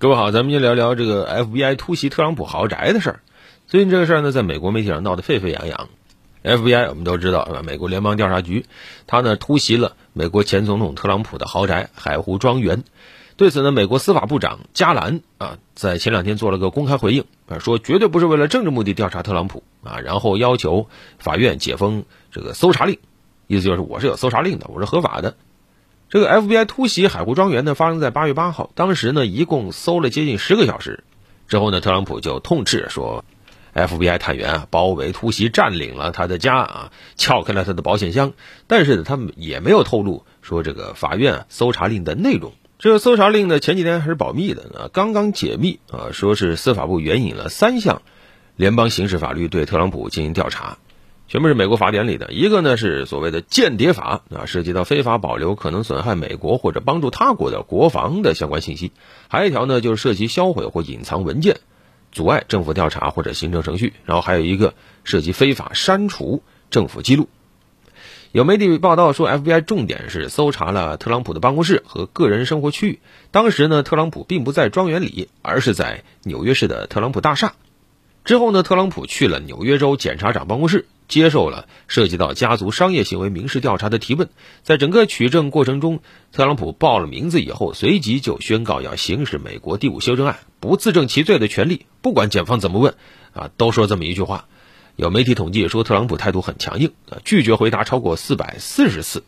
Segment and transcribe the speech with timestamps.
[0.00, 3.20] 各位好，咱们先聊聊这个 FBI 突袭特朗普豪宅的事儿。
[3.66, 5.88] 最近这个事儿呢，在美国媒体上闹得沸沸扬扬。
[6.44, 7.62] FBI 我们都知道，是吧？
[7.64, 8.64] 美国联邦调查局，
[9.08, 12.84] 他呢突袭了美国前总统特朗普的豪宅海湖庄园。
[13.36, 17.24] 对此呢，美国司法部长加兰啊，在前两天做了个公开回应，
[17.58, 20.86] 说绝对不是为了政治目的调查特朗普啊，然后要求
[21.18, 22.96] 法院解封这个搜查令，
[23.48, 25.34] 意思就是我是有搜查令的，我是合法的。
[26.10, 28.70] 这个 FBI 突袭海湖庄园呢，发生在八月八号。
[28.74, 31.04] 当时呢，一共搜了接近十个小时。
[31.48, 33.26] 之后呢，特朗普就痛斥说
[33.74, 38.32] ，FBI 探员啊，包围、突袭、占领了他的家啊，撬开了他的保险箱。
[38.66, 42.54] 但是呢，他们也没有透露说这个法院搜查令的内容。
[42.78, 48.00] 这个搜查令呢，前几天还是保密的啊，刚刚解密啊，说是司法部援引了三项
[48.56, 50.78] 联邦刑事法律对特朗普进行调查。
[51.28, 58.92] 全部是美国法典里的一个呢，是所谓的间谍法啊，涉及到非法保留可能损害美国或者帮助他国的国防的相关信息；
[59.28, 61.58] 还有一条呢，就是涉及销毁或隐藏文件，
[62.12, 64.72] 阻碍政府调查或者行政程序；然后还有一个
[65.04, 67.28] 涉及非法删除政府记录。
[68.32, 73.00] 有媒体报道说，FBI 重点是搜查了特朗普的办公室和个人生活区域。
[73.30, 77.52] 当时呢，特朗普并不在庄园里，而是在纽约市的特朗普大厦。
[78.24, 80.86] 之后呢，特朗普去了纽约州检察长办公室。
[81.08, 84.28] 接受了涉及到家族商业行为民事调查的提问，
[84.62, 86.00] 在整个取证过程中，
[86.32, 92.94] 特朗普报了名字以后，随即就宣告要行使美国第五修正案不自证其罪的权利，不管检方怎么问，
[93.32, 94.46] 啊，都说这么一句话。
[94.96, 99.24] 有媒体统计说，特朗普态度很强硬，啊，拒绝回答超过四百四十次。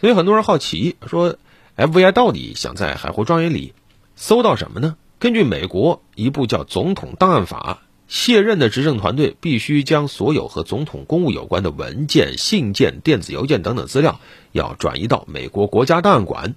[0.00, 1.36] 所以很多人好奇说
[1.76, 3.74] ，FBI 到底想在海湖庄园里
[4.16, 4.96] 搜到什么呢？
[5.18, 7.80] 根据美国一部叫《总统档案法》。
[8.08, 14.18] 卸任的执政团队必须将所有和总统公务有关的文件、信件、电子邮件等等资料
[14.50, 16.56] 要转移到美国国家档案馆。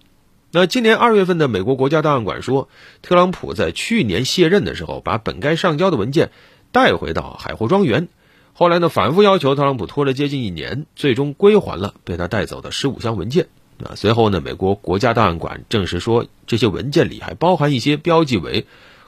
[0.53, 2.69] 那今年二月份的美国国家档案馆说，
[3.02, 6.31] 特朗普在去年卸任的时候把本该上交的文件
[6.72, 8.07] 带回到海湖庄园，
[8.53, 13.47] 后来呢反复要求特朗普拖了接近一年，最终归还了被他带走的十五箱文件。
[13.83, 18.68] 啊，随后呢，美国国家档案馆证实说，这些文件里还包含一些标记为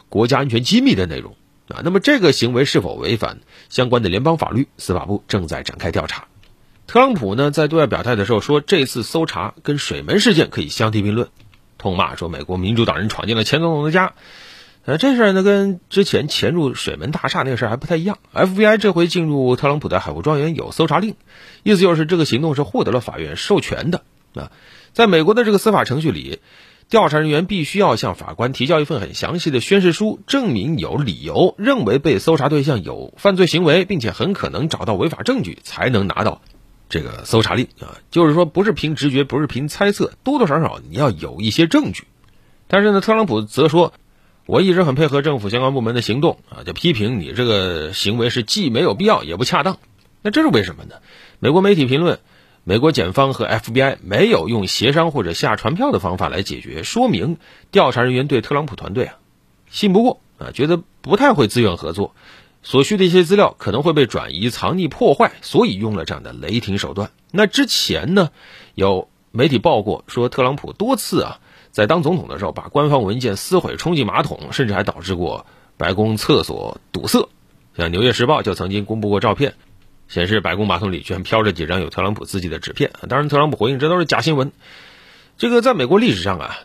[0.10, 1.36] 国家安全机密的内容。
[1.70, 4.68] 啊，那么这个行为是否违反相关的联邦法律？
[4.78, 6.28] 司法部正在展开调查。
[6.88, 11.30] 特朗普呢，在对外表态的时候说，这次搜查跟水门事件可以相提并论，
[11.78, 14.14] 痛骂说美国民主党人闯进了前总统的家。
[14.84, 18.18] 呃，这事儿呢，跟之前潜入水门大厦那个事儿还不太一样。
[18.34, 21.16] FBI 这回进入特朗普的海湖庄园有搜查令，
[21.64, 24.04] 意思就是这个行动是获得了法院授权的。
[24.36, 24.52] 啊，
[24.92, 26.40] 在美国的这个司法程序里。
[26.94, 36.44] 调查人员必须要向法官提交一份很详细的宣誓书，证明有理由认为被搜查对象有犯罪行为，并且很可能找到违法证据，才能拿到
[36.90, 37.98] 这个搜查令啊。
[38.12, 42.04] 就是说，不是凭直觉，不是凭猜测，多多少少你要有一些证据。
[42.68, 43.92] 但是呢，特朗普则说，
[44.46, 49.80] 我一直很配合政府相关部门的行动啊，就批评你这个行为是既没有必要也不恰当。
[50.22, 50.98] 那这是为什么呢？
[51.40, 52.20] 美国媒体评论。
[52.66, 57.38] 美国检方和 FBI 没有用协商或者下传票的方法来解决，说明
[57.72, 59.16] 调查人员对特朗普团队啊
[59.70, 62.16] 信不过啊，觉得不太会自愿合作，
[62.62, 67.12] 所需的一些资料可能会被转移、藏匿、破坏，所以用了这样的雷霆手段。
[67.32, 68.30] 那之前呢，
[68.76, 71.40] 有媒体报过说，特朗普多次啊
[71.72, 75.46] 在当总统的时候把官方文件撕毁、冲进马桶，甚至还导致过
[75.76, 77.28] 白宫厕所堵塞。
[77.76, 79.56] 像《纽约时报》就曾经公布过照片。
[80.08, 84.52] 显示白宫马桶里居然飘着几张有特朗普字迹的纸片，当然特朗普回应这都是假新闻。
[85.38, 86.56] 这个在美国历史上啊，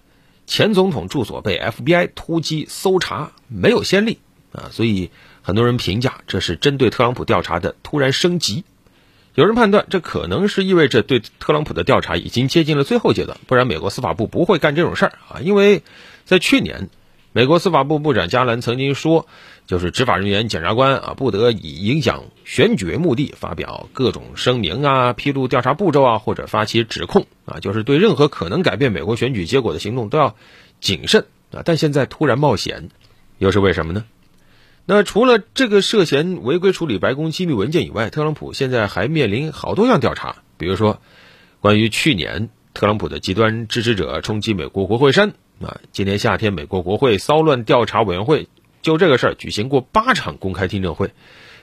[0.46, 4.18] 前总统住所被 FBI 突击搜查没有先例
[4.52, 5.10] 啊，所以
[5.42, 8.64] 很多人评价这是针对特朗普调查的突然升级。
[9.34, 15.82] 有人判断这可能是意味着对特朗普的调查已经接近了最后阶段，不然美国司法部不会干这种事儿啊，因为
[16.24, 16.88] 在去年。
[17.32, 19.26] 美国司法部部长加兰曾经说，
[19.66, 30.36] 就是执法人员、检察官啊，不得以影响选举为目的发表各种声明啊、披露调查步骤啊，或者发起指控啊，就是对任何可能改变美国选举结果的行动都要
[30.80, 31.60] 谨慎啊。
[31.64, 32.88] 但现在突然冒险，
[33.36, 34.04] 又是为什么呢？
[34.86, 41.02] 那除了这个涉嫌违规处理白宫机密文件以外，特朗普现在还面临好多项调查，比如说
[41.60, 45.34] 关于去年特朗普的极端支持者冲击美国国会山。
[45.60, 48.48] 啊，今年夏天，美国国会骚乱调查委员会
[48.80, 51.10] 就这个事儿举行过八场公开听证会，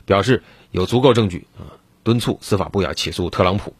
[0.05, 3.73] 表示有足够证据啊，敦促司法部要起诉特朗普。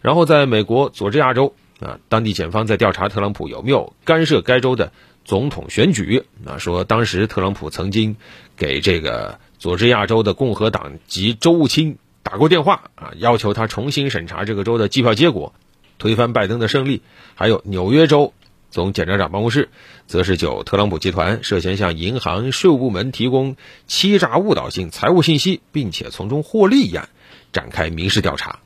[0.00, 4.92] 然后，在美国佐治亚州啊，当地检方在调查特朗普有没有干涉该州的
[5.24, 8.16] 总统选举啊，说当时特朗普曾经
[8.56, 15.54] 给这个佐治亚州的共和党籍州务卿打过电话啊，要求他重新审查这个州的计票结果，
[15.98, 17.02] 推翻拜登的胜利。
[17.36, 18.34] 还有纽约州。
[18.70, 19.68] 总检察长办公室
[20.06, 23.56] 则是就特朗普集团涉嫌向银行、税务部门提供
[23.86, 27.08] 欺诈误导性财务信息，并且从中获利一案
[27.52, 28.60] 展开民事调查。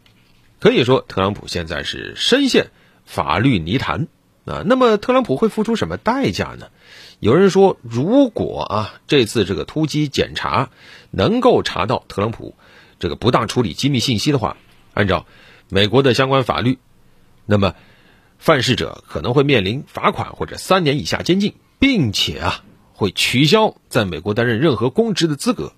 [0.60, 2.70] 可以说，特朗普现在是深陷
[3.04, 4.08] 法律泥潭
[4.44, 4.62] 啊。
[4.64, 6.68] 那么，特朗普会付出什么代价呢？
[7.20, 10.70] 有人说，如果啊这次这个突击检查
[11.10, 12.54] 能够查到特朗普
[12.98, 14.56] 这个不当处理机密信息的话，
[14.92, 15.26] 按照
[15.68, 16.78] 美国的相关法律，
[17.46, 17.74] 那么
[18.38, 25.72] 犯事者可能会面临罚款或者三年以下监禁，并且啊会取消在美国担任任何公职的资格。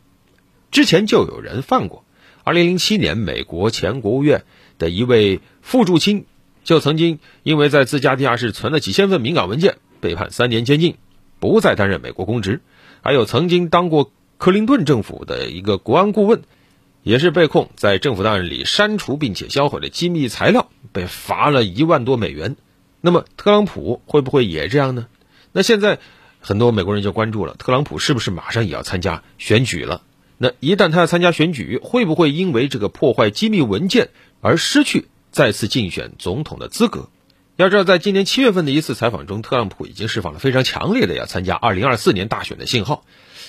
[0.70, 2.05] 之前就有人犯过，
[2.44, 4.44] 二零零七年，美国前国务院。
[4.79, 6.26] 的一位副驻青，
[6.62, 10.97] 就曾经因为在自家地下室存了几千份敏感文件，被判三年监禁，
[11.41, 12.61] 不再担任美国公职。
[13.00, 16.43] 还有曾经当过克林顿政府的一个国安顾问，
[17.06, 22.56] 也是被控在政府档案里删除并且销毁了机密材料，被罚了一万多美元。
[23.00, 25.06] 那么特朗普会不会也这样呢？
[25.53, 26.00] 那现在
[26.41, 30.03] 很多美国人就关注了，特朗普是不是马上也要参加选举了？
[30.37, 34.08] 那一旦他要参加选举，会不会因为这个破坏机密文件？
[34.41, 37.08] 而失去再次竞选总统的资格。
[37.55, 43.05] 要知道，在今年七月份的一次采访中，特朗普已经释放了非常强烈的要参加二零二四年大选的信号。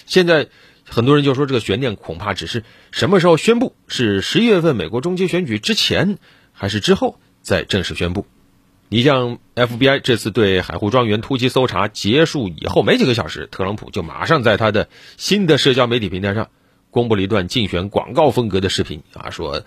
[0.06, 0.48] 现在
[0.88, 6.18] 很多人就说，这个悬念恐怕只是什么时候宣布，是十一月份美国中期选举之前，
[6.54, 8.26] 还是之后再正式宣布？
[8.90, 14.88] 你像 FBI 这次对海湖庄园突击搜查结束以后没几个小时，特朗普就马上在他的
[15.18, 16.50] 新的社交媒体平台上
[16.90, 19.64] 公布了一段竞选广告风格的视频啊，说。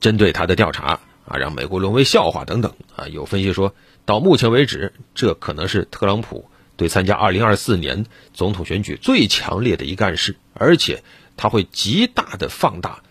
[0.00, 11.02] 针对他的调查啊，让美国沦为笑话等等啊，有分析说，到目前为止，这可能是特朗普对参加二零二四年总统选举最强烈的一个暗示，而且
[11.36, 13.02] 他会极大的放大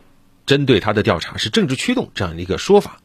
[0.45, 2.99] 针对他的调查是政治驱动这样的一个说法。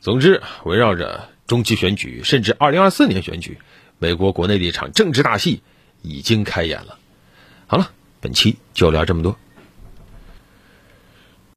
[0.00, 3.58] 总之，围绕着中期选举，甚至二零二四年选举，
[3.98, 5.62] 美国国内的一场政治大戏
[6.02, 6.98] 已经开演了。
[7.66, 9.38] 好了，本期就聊这么多。